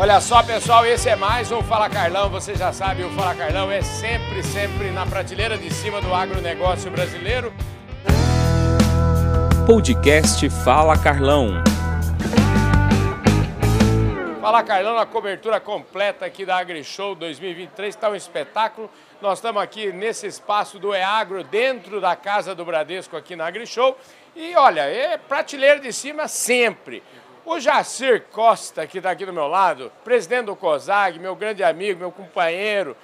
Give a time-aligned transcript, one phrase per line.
[0.00, 2.30] Olha só, pessoal, esse é mais um Fala Carlão.
[2.30, 6.90] Você já sabe, o Fala Carlão é sempre, sempre na prateleira de cima do agronegócio
[6.90, 7.52] brasileiro.
[9.66, 11.62] Podcast Fala Carlão.
[14.40, 18.90] Fala Carlão, a cobertura completa aqui da AgriShow 2023, está um espetáculo.
[19.20, 23.98] Nós estamos aqui nesse espaço do EAGRO, dentro da casa do Bradesco aqui na AgriShow.
[24.34, 27.02] E olha, é prateleira de cima sempre.
[27.50, 31.98] O Jacir Costa, que está aqui do meu lado, presidente do COSAG, meu grande amigo,
[31.98, 32.96] meu companheiro,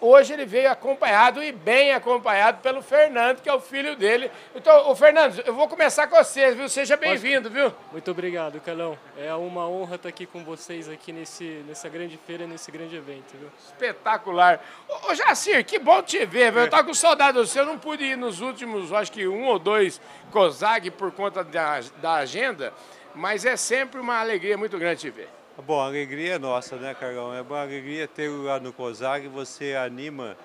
[0.00, 4.30] hoje ele veio acompanhado e bem acompanhado pelo Fernando, que é o filho dele.
[4.54, 6.68] Então, o Fernando, eu vou começar com você, viu?
[6.68, 7.72] Seja bem-vindo, viu?
[7.90, 8.96] Muito obrigado, Calão.
[9.18, 13.36] É uma honra estar aqui com vocês aqui nesse, nessa grande feira, nesse grande evento,
[13.36, 13.48] viu?
[13.58, 14.60] Espetacular.
[14.88, 16.62] Ô, Jacir, que bom te ver, viu?
[16.62, 19.46] Eu tava com saudade do seu, eu não pude ir nos últimos, acho que um
[19.46, 20.00] ou dois
[20.30, 22.72] COSAG por conta da, da agenda,
[23.14, 25.28] mas é sempre uma alegria muito grande te ver.
[25.66, 27.34] Bom, a alegria é nossa, né, Carlão?
[27.34, 30.36] É uma alegria ter lá no COSAG, você anima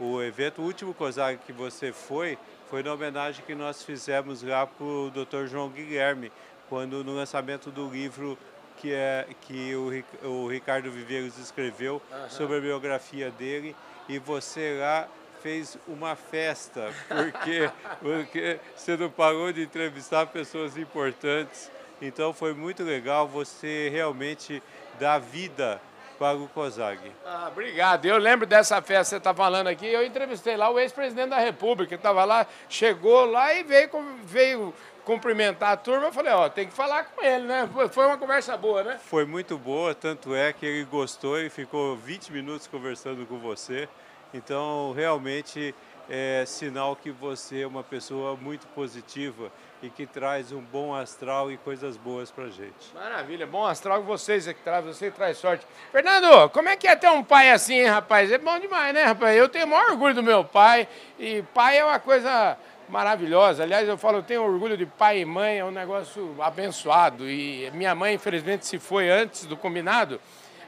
[0.00, 0.62] o evento.
[0.62, 2.36] O último COSAG que você foi,
[2.68, 5.46] foi na homenagem que nós fizemos lá para o Dr.
[5.46, 6.32] João Guilherme,
[6.68, 8.36] quando no lançamento do livro
[8.78, 12.30] que, é, que o, o Ricardo Viveiros escreveu uhum.
[12.30, 13.76] sobre a biografia dele,
[14.08, 15.08] e você lá
[15.42, 22.82] fez uma festa, porque, porque você não parou de entrevistar pessoas importantes então foi muito
[22.82, 24.62] legal você realmente
[24.98, 25.80] dar vida
[26.18, 27.00] para o COSAG.
[27.26, 28.06] Ah, obrigado.
[28.06, 29.86] Eu lembro dessa festa que você está falando aqui.
[29.86, 33.90] Eu entrevistei lá o ex-presidente da República, que estava lá, chegou lá e veio,
[34.22, 36.06] veio cumprimentar a turma.
[36.06, 37.68] Eu falei, ó, tem que falar com ele, né?
[37.90, 38.98] Foi uma conversa boa, né?
[39.04, 43.88] Foi muito boa, tanto é que ele gostou e ficou 20 minutos conversando com você.
[44.32, 45.74] Então, realmente
[46.08, 49.50] é sinal que você é uma pessoa muito positiva
[49.82, 52.94] e que traz um bom astral e coisas boas pra gente.
[52.94, 55.66] Maravilha, bom astral que vocês é que traz, você traz sorte.
[55.92, 58.30] Fernando, como é que é ter um pai assim, hein, rapaz?
[58.32, 59.36] É bom demais, né, rapaz?
[59.36, 60.88] Eu tenho o maior orgulho do meu pai
[61.18, 62.56] e pai é uma coisa
[62.88, 63.62] maravilhosa.
[63.62, 67.28] Aliás, eu falo, eu tenho orgulho de pai e mãe, é um negócio abençoado.
[67.28, 70.20] E minha mãe, infelizmente, se foi antes do combinado.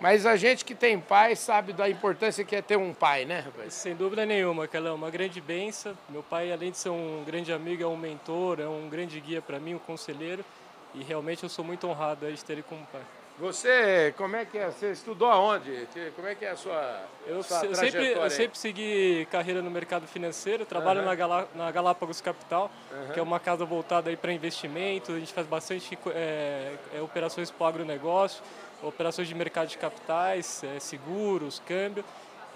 [0.00, 3.40] Mas a gente que tem pai sabe da importância que é ter um pai, né,
[3.40, 3.74] rapaz?
[3.74, 5.96] Sem dúvida nenhuma, é uma grande benção.
[6.08, 9.42] Meu pai, além de ser um grande amigo, é um mentor, é um grande guia
[9.42, 10.42] para mim, um conselheiro.
[10.94, 13.02] E realmente eu sou muito honrado de ter ele como pai.
[13.40, 14.66] Você, como é que é?
[14.70, 15.88] Você estudou aonde?
[16.14, 19.70] Como é que é a sua, eu, sua eu sempre, eu sempre segui carreira no
[19.70, 21.06] mercado financeiro, trabalho uhum.
[21.06, 23.12] na, Galá, na Galápagos Capital, uhum.
[23.12, 27.64] que é uma casa voltada para investimento, a gente faz bastante é, é, operações para
[27.64, 28.42] o agronegócio
[28.82, 32.04] operações de mercado de capitais, é, seguros, câmbio.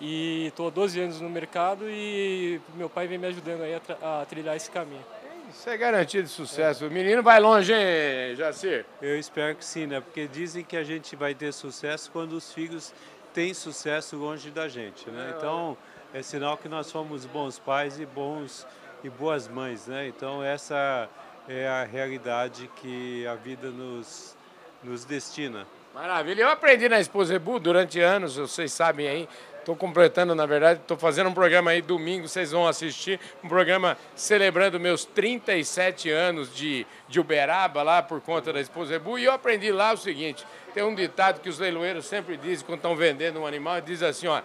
[0.00, 4.22] E estou há 12 anos no mercado e meu pai vem me ajudando aí a,
[4.22, 5.04] a trilhar esse caminho.
[5.54, 6.84] Isso é garantido de sucesso.
[6.84, 6.88] É.
[6.88, 8.84] O menino vai longe, hein, Jacir?
[9.00, 10.00] Eu espero que sim, né?
[10.00, 12.92] Porque dizem que a gente vai ter sucesso quando os filhos
[13.32, 15.30] têm sucesso longe da gente, né?
[15.32, 15.78] É, então,
[16.12, 18.66] é sinal que nós somos bons pais e bons
[19.04, 20.08] e boas mães, né?
[20.08, 21.08] Então, essa
[21.48, 24.36] é a realidade que a vida nos,
[24.82, 25.66] nos destina.
[25.94, 26.42] Maravilha.
[26.42, 29.28] Eu aprendi na Exposebu durante anos, vocês sabem aí.
[29.64, 33.96] Estou completando, na verdade, estou fazendo um programa aí domingo, vocês vão assistir, um programa
[34.14, 39.18] celebrando meus 37 anos de, de Uberaba lá por conta da Exposebu.
[39.18, 42.80] E eu aprendi lá o seguinte: tem um ditado que os leiloeiros sempre dizem quando
[42.80, 44.42] estão vendendo um animal, diz assim, ó,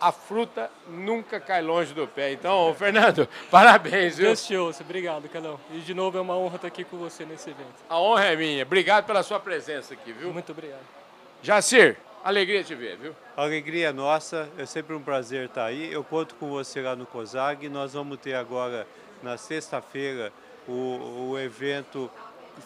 [0.00, 2.32] a fruta nunca cai longe do pé.
[2.32, 4.28] Então, Fernando, parabéns, viu?
[4.28, 5.60] Deus obrigado, Calão.
[5.70, 7.74] E de novo é uma honra estar aqui com você nesse evento.
[7.90, 8.62] A honra é minha.
[8.62, 10.32] Obrigado pela sua presença aqui, viu?
[10.32, 10.80] Muito obrigado.
[11.42, 13.14] Jacir, alegria te ver, viu?
[13.36, 15.92] Alegria nossa, é sempre um prazer estar aí.
[15.92, 17.68] Eu conto com você lá no COSAG.
[17.68, 18.86] Nós vamos ter agora,
[19.22, 20.32] na sexta-feira,
[20.66, 22.10] o, o evento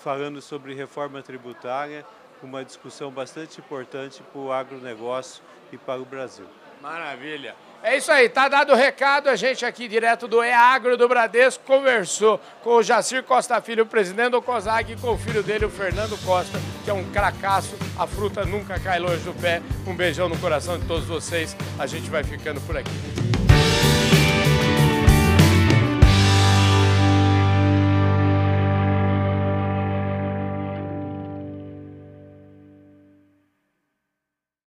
[0.00, 2.06] falando sobre reforma tributária,
[2.42, 5.42] uma discussão bastante importante para o agronegócio
[5.72, 6.46] e para o Brasil.
[6.80, 7.56] Maravilha.
[7.82, 9.28] É isso aí, tá dado o recado.
[9.28, 14.30] A gente aqui, direto do EAGRO do Bradesco, conversou com o Jacir Costa Filho, presidente
[14.30, 17.76] do COSAG, e com o filho dele, o Fernando Costa, que é um cracaço.
[17.96, 19.62] A fruta nunca cai longe do pé.
[19.86, 21.56] Um beijão no coração de todos vocês.
[21.78, 23.27] A gente vai ficando por aqui.